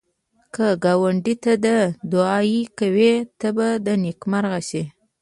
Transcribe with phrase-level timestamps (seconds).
[0.53, 1.51] که ګاونډي ته
[2.11, 3.67] دعایې کوې، ته به
[4.03, 4.83] نېکمرغه شې